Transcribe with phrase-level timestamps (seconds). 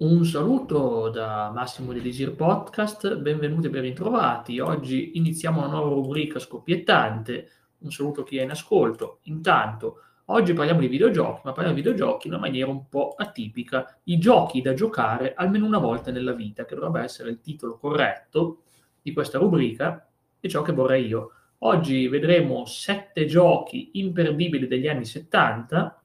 [0.00, 4.60] Un saluto da Massimo dell'Easir Podcast, benvenuti e ben ritrovati.
[4.60, 7.50] Oggi iniziamo una nuova rubrica scoppiettante.
[7.78, 9.18] Un saluto a chi è in ascolto.
[9.22, 13.98] Intanto, oggi parliamo di videogiochi, ma parliamo di videogiochi in una maniera un po' atipica.
[14.04, 18.62] I giochi da giocare almeno una volta nella vita, che dovrebbe essere il titolo corretto
[19.02, 20.08] di questa rubrica
[20.38, 21.32] e ciò che vorrei io.
[21.62, 25.97] Oggi vedremo sette giochi imperdibili degli anni 70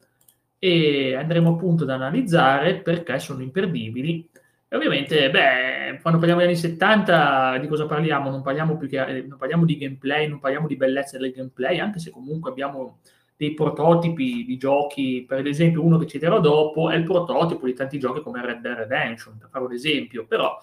[0.63, 4.29] e andremo appunto ad analizzare perché sono imperdibili.
[4.69, 8.29] E ovviamente, beh, quando parliamo degli anni 70 di cosa parliamo?
[8.29, 11.99] Non parliamo, più che, non parliamo di gameplay, non parliamo di bellezza del gameplay, anche
[11.99, 12.99] se comunque abbiamo
[13.35, 17.99] dei prototipi di giochi, per esempio uno che citerò dopo è il prototipo di tanti
[17.99, 20.57] giochi come Red Dead Redemption, per fare un esempio, però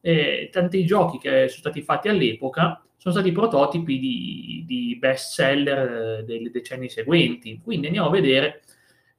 [0.00, 6.20] eh, tanti giochi che sono stati fatti all'epoca sono stati prototipi di, di best seller
[6.20, 8.62] eh, dei decenni seguenti, quindi andiamo a vedere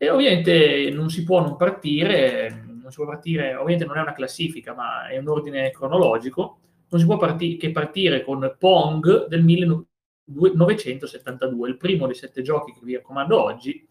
[0.03, 4.13] e ovviamente non si può non partire, non si può partire, ovviamente non è una
[4.13, 6.57] classifica, ma è un ordine cronologico,
[6.89, 12.73] non si può parti- che partire con Pong del 1972, il primo dei sette giochi
[12.73, 13.87] che vi raccomando oggi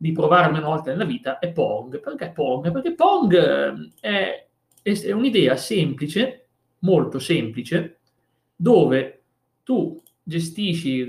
[0.00, 1.98] di provare almeno una volta nella vita è Pong.
[1.98, 2.70] Perché Pong?
[2.70, 4.46] Perché Pong è,
[4.80, 6.46] è un'idea semplice,
[6.80, 7.98] molto semplice,
[8.54, 9.22] dove
[9.64, 11.04] tu gestisci,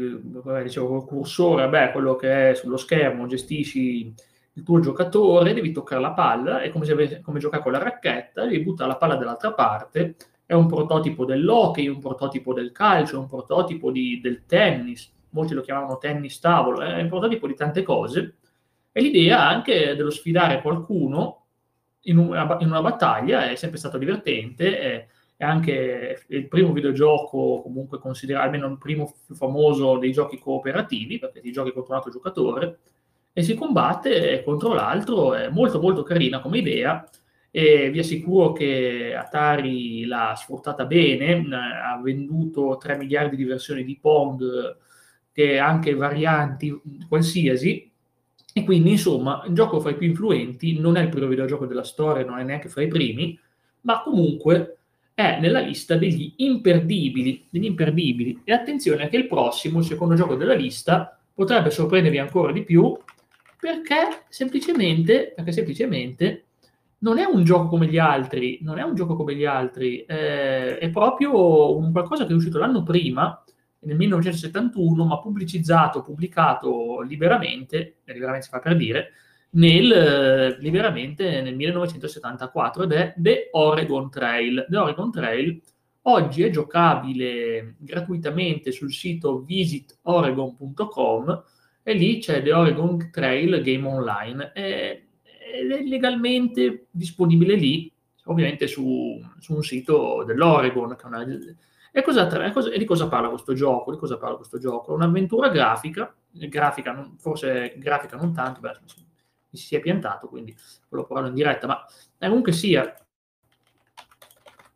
[0.64, 4.12] dicevo, col cursore, beh, quello che è sullo schermo, gestisci
[4.60, 8.44] il tuo giocatore, devi toccare la palla, è come, se come giocare con la racchetta,
[8.44, 10.16] devi buttare la palla dall'altra parte,
[10.46, 15.62] è un prototipo dell'hockey, un prototipo del calcio, un prototipo di, del tennis, molti lo
[15.62, 18.36] chiamavano tennis tavolo, è un prototipo di tante cose,
[18.92, 21.46] e l'idea anche dello sfidare qualcuno
[22.04, 27.62] in una, in una battaglia è sempre stato divertente, è, è, anche il primo videogioco
[27.62, 31.98] comunque considerato, almeno il primo più famoso dei giochi cooperativi, perché ti giochi contro un
[31.98, 32.80] altro giocatore,
[33.40, 37.08] e si combatte contro l'altro, è molto molto carina come idea
[37.50, 43.98] e vi assicuro che Atari l'ha sfruttata bene, ha venduto 3 miliardi di versioni di
[43.98, 44.78] Pong
[45.32, 47.90] che anche varianti qualsiasi
[48.52, 51.86] e quindi insomma il gioco fra i più influenti non è il primo videogioco della
[51.86, 53.40] storia, non è neanche fra i primi,
[53.82, 54.80] ma comunque
[55.14, 58.42] è nella lista degli imperdibili, degli imperdibili.
[58.44, 62.98] E attenzione che il prossimo, il secondo gioco della lista, potrebbe sorprendervi ancora di più
[63.60, 66.46] perché semplicemente, perché semplicemente
[67.00, 70.78] non è un gioco come gli altri, non è un gioco come gli altri, eh,
[70.78, 73.44] è proprio un qualcosa che è uscito l'anno prima,
[73.82, 79.12] nel 1971, ma pubblicizzato, pubblicato liberamente, liberamente si fa per dire,
[79.52, 84.66] nel, liberamente nel 1974 ed è The Oregon Trail.
[84.70, 85.62] The Oregon Trail
[86.04, 91.44] oggi è giocabile gratuitamente sul sito visitoregon.com
[91.90, 97.92] e lì c'è The Oregon Trail Game Online, è, è legalmente disponibile lì,
[98.26, 100.96] ovviamente su, su un sito dell'Oregon.
[101.04, 101.26] Una,
[101.92, 103.90] e, cosa, cosa, e, di cosa parla questo gioco?
[103.90, 104.94] Di cosa parla questo gioco?
[104.94, 108.78] Un'avventura grafica, grafica forse grafica non tanto, beh,
[109.50, 110.56] mi si è piantato, quindi
[110.90, 111.84] volevo provarlo in diretta, ma
[112.20, 112.94] comunque sia,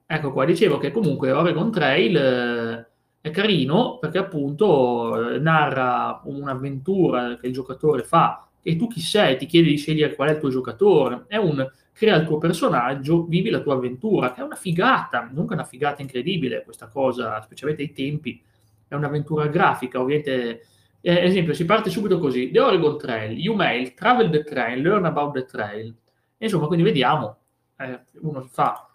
[0.08, 2.92] ecco qua, dicevo che comunque Oregon Trail eh,
[3.24, 9.38] è carino perché appunto eh, narra un'avventura che il giocatore fa e tu chi sei,
[9.38, 13.24] ti chiede di scegliere qual è il tuo giocatore, è un crea il tuo personaggio,
[13.24, 17.94] vivi la tua avventura, è una figata, non una figata incredibile questa cosa, specialmente ai
[17.94, 18.42] tempi,
[18.90, 20.66] è un'avventura grafica, ovviamente,
[21.00, 25.06] eh, esempio, si parte subito così, The Oregon Trail, you mail, travel the trail, learn
[25.06, 25.96] about the trail,
[26.40, 27.38] insomma, quindi vediamo,
[27.78, 28.90] eh, uno fa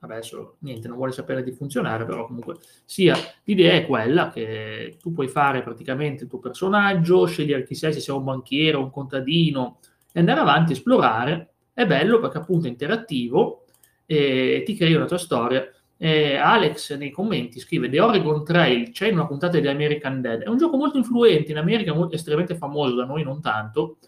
[0.00, 5.12] adesso niente, non vuole sapere di funzionare, però comunque sia l'idea è quella che tu
[5.12, 9.78] puoi fare praticamente il tuo personaggio, scegliere chi sei, se sei un banchiere, un contadino,
[10.12, 11.52] e andare avanti, esplorare.
[11.72, 13.64] È bello perché appunto è interattivo
[14.06, 15.68] e ti crei una tua storia.
[15.96, 20.42] Eh, Alex nei commenti scrive The Oregon Trail, c'è in una puntata di American Dead.
[20.42, 23.98] È un gioco molto influente in America, molto, estremamente famoso, da noi non tanto,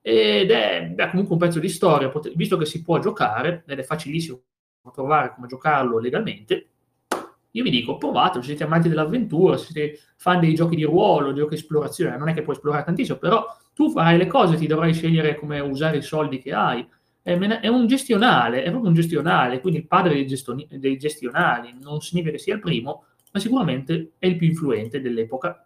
[0.00, 3.82] ed è, è comunque un pezzo di storia, visto che si può giocare, ed è
[3.82, 4.40] facilissimo
[4.90, 6.66] trovare come giocarlo legalmente,
[7.54, 11.34] io vi dico provate, se siete amanti dell'avventura, se siete fan dei giochi di ruolo,
[11.34, 13.44] giochi di esplorazione, non è che puoi esplorare tantissimo, però
[13.74, 16.86] tu farai le cose, ti dovrai scegliere come usare i soldi che hai.
[17.22, 22.00] È un gestionale, è proprio un gestionale, quindi il padre dei, gestioni, dei gestionali, non
[22.00, 25.64] significa che sia il primo, ma sicuramente è il più influente dell'epoca.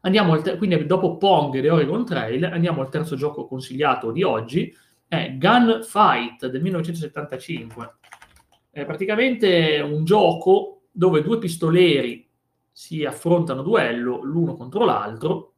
[0.00, 4.10] Andiamo al ter- quindi dopo Pong e The Oregon Trail, andiamo al terzo gioco consigliato
[4.10, 4.74] di oggi,
[5.10, 7.94] è Gunfight del 1975
[8.70, 12.30] è praticamente un gioco dove due pistoleri
[12.70, 15.54] si affrontano a duello l'uno contro l'altro.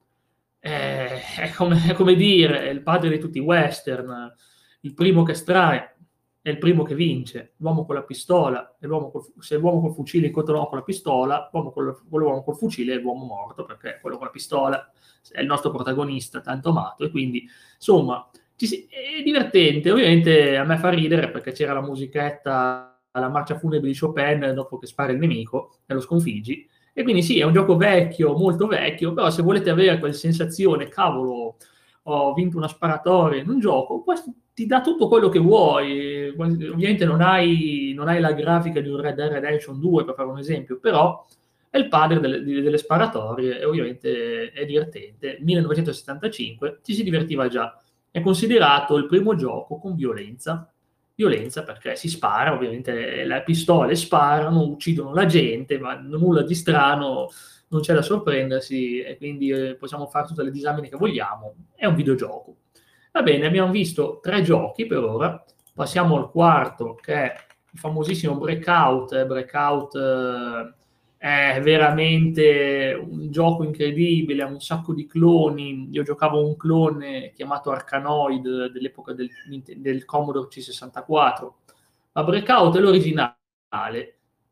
[0.58, 4.32] È, come, è come dire, è il padre di tutti i western,
[4.81, 5.96] il primo che estrae
[6.40, 10.28] è il primo che vince, l'uomo con la pistola, l'uomo col, se l'uomo col fucile
[10.28, 14.16] incontra l'uomo con la pistola, l'uomo col, l'uomo col fucile è l'uomo morto, perché quello
[14.16, 14.90] con la pistola
[15.31, 18.26] è il nostro protagonista tanto amato, e quindi insomma
[18.66, 23.90] si, è divertente, ovviamente a me fa ridere perché c'era la musichetta, la marcia funebre
[23.90, 27.52] di Chopin dopo che spara il nemico e lo sconfiggi, e quindi sì, è un
[27.52, 31.56] gioco vecchio, molto vecchio, però se volete avere quella sensazione, cavolo,
[32.04, 36.28] ho vinto una sparatoria in un gioco, questo ti dà tutto quello che vuoi.
[36.28, 40.28] Ovviamente non hai, non hai, la grafica di un Red Dead Redemption 2, per fare
[40.28, 41.24] un esempio, però
[41.70, 45.38] è il padre delle, delle sparatorie e ovviamente è divertente.
[45.40, 47.74] 1975 ci si divertiva già.
[48.12, 50.70] È considerato il primo gioco con violenza.
[51.14, 57.28] Violenza perché si spara, ovviamente le pistole sparano, uccidono la gente, ma nulla di strano
[57.68, 61.54] non c'è da sorprendersi e quindi eh, possiamo fare tutte le disamine che vogliamo.
[61.74, 62.56] È un videogioco.
[63.12, 65.42] Va bene, abbiamo visto tre giochi per ora.
[65.74, 67.34] Passiamo al quarto, che è
[67.70, 69.12] il famosissimo Breakout.
[69.14, 70.74] Eh, Breakout eh,
[71.22, 75.86] è veramente un gioco incredibile, ha un sacco di cloni.
[75.92, 79.30] Io giocavo un clone chiamato Arcanoid dell'epoca del,
[79.76, 81.52] del Commodore C64.
[82.14, 83.36] Ma Breakout è l'originale.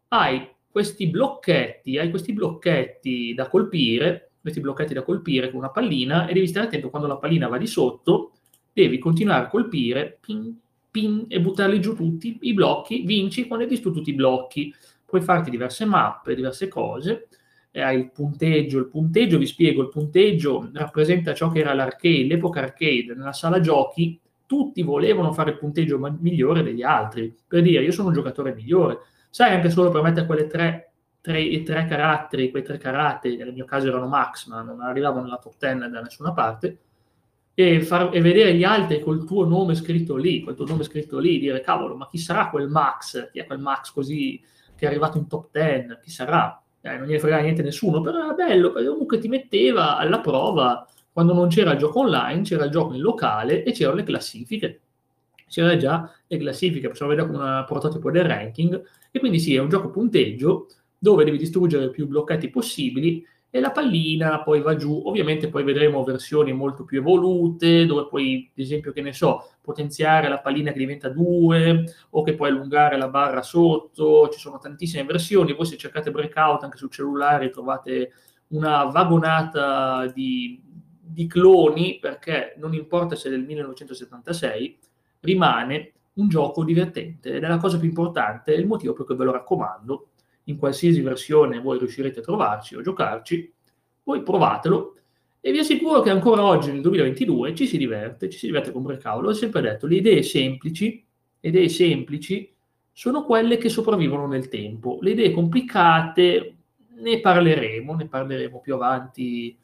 [0.06, 6.28] Hai questi blocchetti, hai questi blocchetti da colpire, questi blocchetti da colpire con una pallina
[6.28, 8.34] e devi stare attento quando la pallina va di sotto,
[8.72, 10.56] devi continuare a colpire pin,
[10.88, 14.72] pin, e buttarli giù tutti i blocchi, vinci quando hai visto tutti i blocchi.
[15.10, 17.26] Puoi farti diverse mappe, diverse cose,
[17.72, 22.24] e hai il punteggio, il punteggio, vi spiego, il punteggio rappresenta ciò che era l'arcade,
[22.24, 27.82] l'epoca arcade, nella sala giochi tutti volevano fare il punteggio migliore degli altri, per dire
[27.82, 32.50] io sono un giocatore migliore, sai anche solo per mettere quelle tre, tre, tre caratteri,
[32.50, 36.00] quei tre caratteri, nel mio caso erano max, ma non arrivavano nella top 10 da
[36.00, 36.78] nessuna parte,
[37.54, 41.18] e, far, e, vedere gli altri col tuo nome scritto lì, col tuo nome scritto
[41.18, 43.30] lì, dire cavolo, ma chi sarà quel max?
[43.30, 44.42] Chi è quel max così
[44.80, 45.98] che è arrivato in top 10?
[46.02, 46.58] Chi sarà?
[46.80, 50.88] Eh, non gliene frega niente nessuno, però era bello, perché comunque ti metteva alla prova
[51.12, 54.80] quando non c'era il gioco online, c'era il gioco in locale e c'erano le classifiche.
[55.46, 59.58] C'era già le classifiche, possiamo vedere come un prototipo del ranking, e quindi sì, è
[59.58, 65.02] un gioco punteggio dove devi distruggere più blocchetti possibili e la pallina poi va giù.
[65.04, 70.28] Ovviamente poi vedremo versioni molto più evolute, dove puoi, ad esempio, che ne so, potenziare
[70.28, 74.28] la pallina che diventa 2 o che puoi allungare la barra sotto.
[74.28, 75.52] Ci sono tantissime versioni.
[75.52, 78.12] Voi se cercate Breakout anche sul cellulare trovate
[78.48, 80.62] una vagonata di,
[81.00, 84.78] di cloni, perché non importa se è del 1976,
[85.20, 89.16] rimane un gioco divertente ed è la cosa più importante, è il motivo per cui
[89.16, 90.09] ve lo raccomando,
[90.44, 93.52] in qualsiasi versione voi riuscirete a trovarci o giocarci,
[94.02, 94.96] voi provatelo
[95.40, 98.82] e vi assicuro che ancora oggi nel 2022 ci si diverte, ci si diverte con
[98.82, 101.04] Breakout, l'ho sempre detto, le idee semplici,
[101.40, 102.52] le idee semplici
[102.92, 106.56] sono quelle che sopravvivono nel tempo, le idee complicate
[107.00, 109.56] ne parleremo, ne parleremo più avanti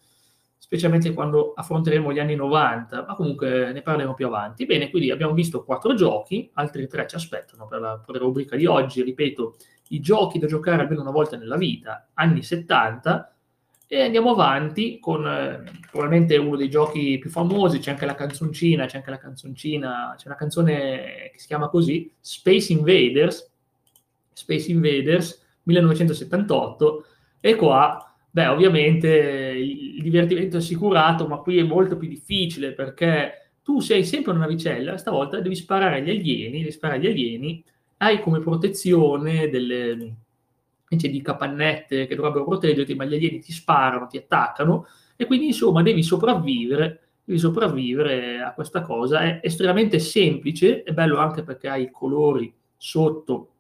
[0.67, 4.67] specialmente quando affronteremo gli anni 90, ma comunque ne parleremo più avanti.
[4.67, 8.57] Bene, quindi abbiamo visto quattro giochi, altri tre ci aspettano per la, per la rubrica
[8.57, 9.57] di oggi, ripeto,
[9.89, 13.35] i giochi da giocare almeno una volta nella vita, anni 70,
[13.89, 18.87] e andiamo avanti con eh, probabilmente uno dei giochi più famosi, c'è anche la canzoncina,
[18.87, 23.53] c'è anche la canzoncina, c'è una canzone che si chiama così, Space Invaders,
[24.33, 27.07] Space Invaders 1978,
[27.41, 28.07] e qua
[28.37, 34.05] Beh, ovviamente il divertimento è assicurato, ma qui è molto più difficile perché tu sei
[34.05, 37.65] sempre una navicella, stavolta devi sparare agli alieni, devi sparare agli alieni,
[37.99, 40.17] hai come protezione delle
[40.89, 44.87] invece di capannette che dovrebbero proteggerti, ma gli alieni ti sparano, ti attaccano
[45.17, 49.21] e quindi insomma devi sopravvivere, devi sopravvivere a questa cosa.
[49.21, 53.51] È estremamente semplice, è bello anche perché hai i colori sotto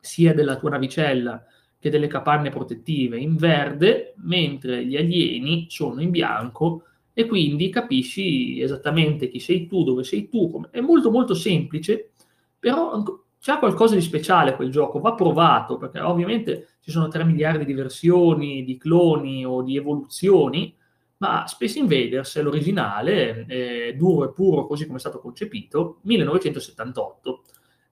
[0.00, 1.44] sia della tua navicella
[1.78, 6.82] che delle capanne protettive in verde, mentre gli alieni sono in bianco
[7.12, 10.66] e quindi capisci esattamente chi sei tu, dove sei tu.
[10.70, 12.10] È molto molto semplice,
[12.58, 13.00] però
[13.48, 17.72] c'è qualcosa di speciale quel gioco, va provato, perché ovviamente ci sono 3 miliardi di
[17.72, 20.76] versioni, di cloni o di evoluzioni,
[21.16, 27.42] ma Space Invaders l'originale, è duro e puro così come è stato concepito, 1978.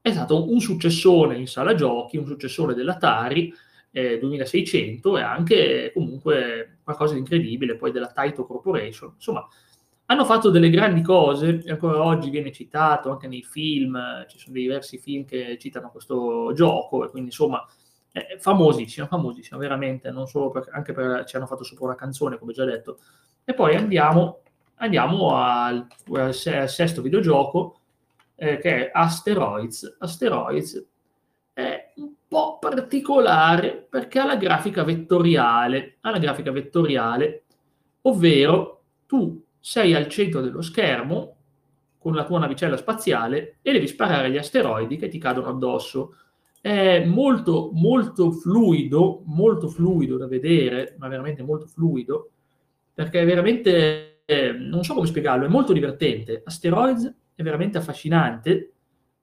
[0.02, 3.50] È stato un successore in sala giochi, un successore dell'Atari,
[3.92, 9.12] eh, 2600 e anche comunque qualcosa di incredibile poi della Taito Corporation.
[9.14, 9.48] Insomma,
[10.06, 14.54] hanno fatto delle grandi cose e ancora oggi viene citato anche nei film, ci sono
[14.54, 17.66] diversi film che citano questo gioco quindi insomma
[18.16, 22.38] eh, famosissimo, famosissimo veramente, non solo perché anche perché ci hanno fatto sopra una canzone
[22.38, 22.98] come già detto.
[23.44, 24.40] E poi andiamo,
[24.76, 27.80] andiamo al, al sesto videogioco
[28.34, 29.96] eh, che è Asteroids.
[29.98, 30.86] Asteroids
[31.52, 37.44] è un po' particolare perché ha la grafica vettoriale, ha la grafica vettoriale,
[38.02, 41.34] ovvero tu sei al centro dello schermo
[41.98, 46.14] con la tua navicella spaziale e devi sparare agli asteroidi che ti cadono addosso.
[46.60, 52.30] È molto, molto fluido, molto fluido da vedere, ma veramente molto fluido,
[52.94, 56.42] perché è veramente, eh, non so come spiegarlo, è molto divertente.
[56.44, 58.70] Asteroids è veramente affascinante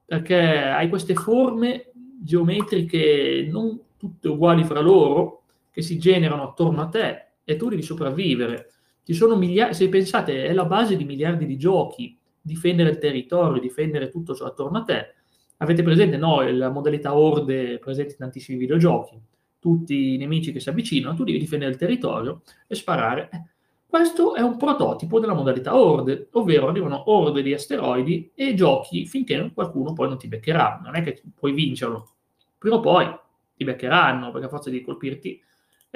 [0.03, 6.89] perché hai queste forme geometriche non tutte uguali fra loro che si generano attorno a
[6.89, 8.67] te e tu devi sopravvivere.
[9.03, 13.61] Ci sono miliardi, se pensate, è la base di miliardi di giochi, difendere il territorio,
[13.61, 15.13] difendere tutto attorno a te.
[15.57, 19.21] Avete presente, no, la modalità orde presente in tantissimi videogiochi,
[19.59, 23.29] tutti i nemici che si avvicinano, tu devi difendere il territorio e sparare.
[23.31, 23.43] Eh,
[23.85, 29.51] questo è un prototipo della modalità orde, ovvero arrivano orde di asteroidi e giochi finché
[29.53, 30.81] qualcuno poi non ti beccherà.
[30.83, 32.15] Non è che puoi vincerlo,
[32.57, 33.05] prima o poi
[33.55, 35.41] ti beccheranno perché a forza di colpirti.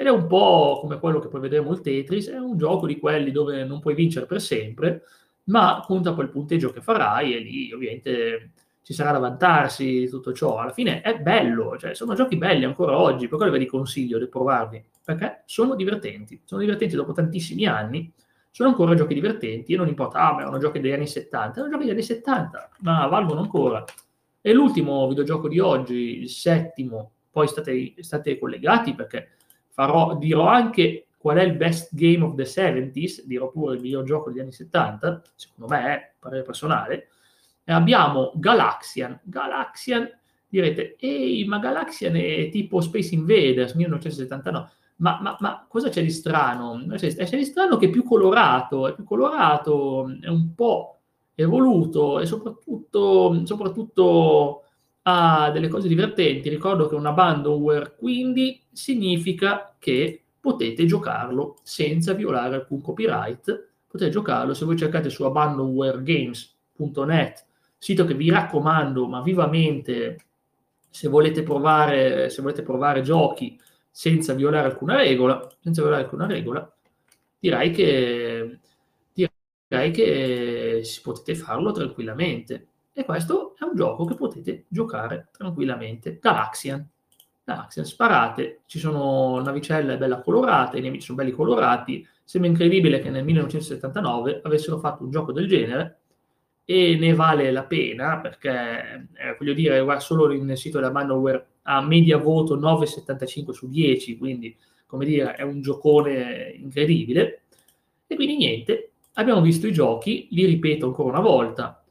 [0.00, 3.00] Ed è un po' come quello che poi vedremo il Tetris, è un gioco di
[3.00, 5.02] quelli dove non puoi vincere per sempre,
[5.46, 8.52] ma conta il punteggio che farai e lì ovviamente
[8.84, 10.58] ci sarà da vantarsi di tutto ciò.
[10.58, 14.20] Alla fine è bello, cioè sono giochi belli ancora oggi, per quello ve li consiglio
[14.20, 18.12] di provarli perché sono divertenti, sono divertenti dopo tantissimi anni,
[18.52, 21.72] sono ancora giochi divertenti e non importa, ah, ma erano giochi degli anni 70, erano
[21.72, 23.82] giochi degli anni 70, ma valgono ancora.
[24.40, 29.30] E l'ultimo videogioco di oggi, il settimo, poi state, state collegati perché
[29.78, 34.02] farò, dirò anche qual è il best game of the 70s, dirò pure il miglior
[34.02, 37.10] gioco degli anni 70, secondo me è parere personale,
[37.62, 39.20] e abbiamo Galaxian.
[39.22, 40.10] Galaxian,
[40.48, 46.10] direte, ehi, ma Galaxian è tipo Space Invaders 1979 ma, ma, ma, cosa c'è di
[46.10, 46.84] strano?
[46.96, 50.98] C'è, c'è, di strano che è più colorato, è più colorato, è un po'
[51.36, 54.64] evoluto e soprattutto, soprattutto
[55.08, 56.50] ha delle cose divertenti.
[56.50, 63.68] Ricordo che un abandonware, quindi significa che potete giocarlo senza violare alcun copyright.
[63.88, 67.46] Potete giocarlo se voi cercate su abandonwaregames.net,
[67.78, 70.16] sito che vi raccomando, ma vivamente,
[70.90, 73.58] se volete provare, se volete provare giochi
[73.90, 76.70] senza violare alcuna regola, senza violare alcuna regola,
[77.38, 78.58] direi che,
[79.68, 82.66] direi che potete farlo tranquillamente.
[82.98, 86.18] E questo è un gioco che potete giocare tranquillamente.
[86.20, 86.84] Galaxian.
[87.44, 92.04] Galaxian, sparate, ci sono navicelle bella colorate, i nemici sono belli colorati.
[92.24, 96.00] Sembra incredibile che nel 1979 avessero fatto un gioco del genere
[96.64, 101.46] e ne vale la pena perché, eh, voglio dire, guarda solo nel sito della Manoware
[101.62, 107.42] a media voto 9,75 su 10, quindi come dire è un giocone incredibile.
[108.08, 111.84] E quindi niente, abbiamo visto i giochi, li ripeto ancora una volta,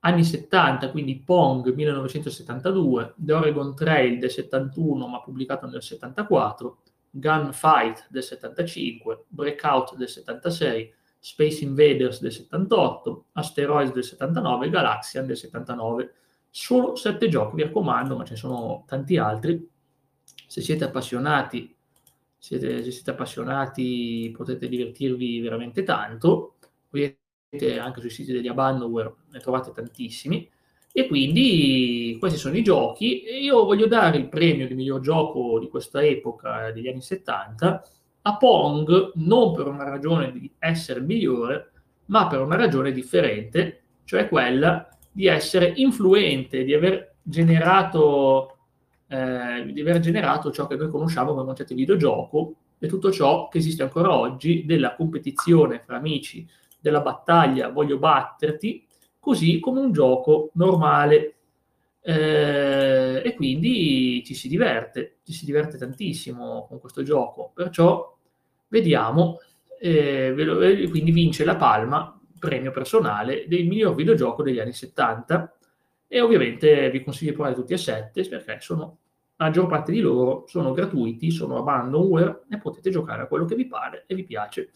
[0.00, 6.78] anni 70, quindi Pong 1972, The Oregon Trail del 71 ma pubblicato nel 74,
[7.10, 15.36] Gunfight del 75, Breakout del 76, Space Invaders del 78, Asteroids del 79 Galaxian del
[15.36, 16.14] 79
[16.50, 19.68] solo sette giochi, vi raccomando, ma ce ne sono tanti altri.
[20.46, 21.74] Se siete appassionati,
[22.36, 26.56] siete, se siete appassionati potete divertirvi veramente tanto.
[26.90, 27.19] Vedete
[27.78, 30.48] anche sui siti degli Abandonware, ne trovate tantissimi.
[30.92, 33.22] E quindi questi sono i giochi.
[33.42, 37.84] Io voglio dare il premio di miglior gioco di questa epoca, degli anni 70,
[38.22, 41.72] a Pong, non per una ragione di essere migliore,
[42.06, 48.56] ma per una ragione differente, cioè quella di essere influente, di aver generato,
[49.06, 53.48] eh, di aver generato ciò che noi conosciamo come concetto di videogioco e tutto ciò
[53.48, 56.46] che esiste ancora oggi della competizione fra amici,
[56.80, 58.86] della battaglia, voglio batterti,
[59.18, 61.34] così come un gioco normale.
[62.02, 67.50] Eh, e quindi ci si diverte, ci si diverte tantissimo con questo gioco.
[67.54, 68.16] Perciò
[68.68, 69.38] vediamo,
[69.78, 75.54] eh, quindi vince la palma premio personale del miglior videogioco degli anni 70
[76.08, 78.98] e ovviamente vi consiglio di provare tutti e sette perché sono
[79.36, 83.54] la maggior parte di loro sono gratuiti, sono abandonware e potete giocare a quello che
[83.54, 84.72] vi pare e vi piace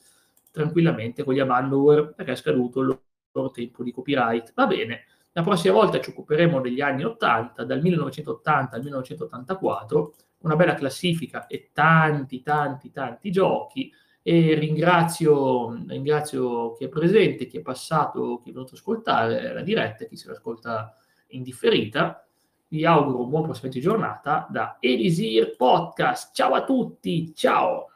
[0.54, 2.98] tranquillamente con gli abandonware perché è scaduto il
[3.32, 4.52] loro tempo di copyright.
[4.54, 10.54] Va bene, la prossima volta ci occuperemo degli anni 80, dal 1980 al 1984, una
[10.54, 13.92] bella classifica e tanti, tanti, tanti giochi
[14.22, 19.62] e ringrazio, ringrazio chi è presente, chi è passato, chi è venuto a ascoltare la
[19.62, 20.96] diretta, chi se l'ascolta
[21.28, 22.24] in differita.
[22.68, 26.32] Vi auguro un buon proseguimento di giornata da Elisir Podcast.
[26.32, 27.93] Ciao a tutti, ciao!